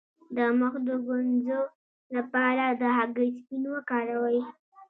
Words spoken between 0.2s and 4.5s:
د مخ د ګونځو لپاره د هګۍ سپین وکاروئ